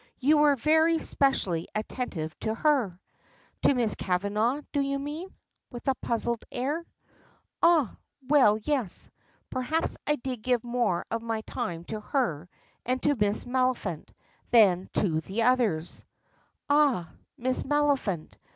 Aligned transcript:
"You 0.17 0.39
were 0.39 0.55
very 0.55 0.97
specially 0.97 1.67
attentive 1.75 2.35
to 2.39 2.55
her." 2.55 2.99
"To 3.61 3.73
Miss 3.75 3.93
Kavanagh, 3.93 4.61
do 4.71 4.79
you 4.81 4.97
mean?" 4.97 5.31
with 5.69 5.87
a 5.87 5.93
puzzled 5.93 6.43
air. 6.51 6.83
"Ah! 7.61 7.95
well, 8.27 8.57
yes. 8.63 9.11
Perhaps 9.51 9.97
I 10.07 10.15
did 10.15 10.41
give 10.41 10.63
more 10.63 11.05
of 11.11 11.21
my 11.21 11.41
time 11.41 11.83
to 11.83 11.99
her 11.99 12.49
and 12.83 12.99
to 13.03 13.13
Miss 13.13 13.43
Maliphant 13.43 14.09
than 14.49 14.89
to 14.93 15.21
the 15.21 15.43
others." 15.43 16.03
"Ah! 16.67 17.11
Miss 17.37 17.61
Maliphant! 17.61 18.37